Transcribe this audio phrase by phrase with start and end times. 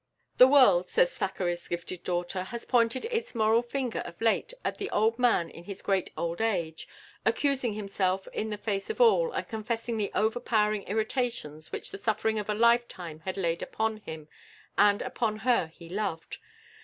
[0.37, 4.89] "The world," says Thackeray's gifted daughter, "has pointed its moral finger of late at the
[4.89, 6.87] old man in his great old age,
[7.23, 12.39] accusing himself in the face of all, and confessing the overpowering irritations which the suffering
[12.39, 14.27] of a lifetime had laid upon him
[14.75, 16.39] and upon her he loved.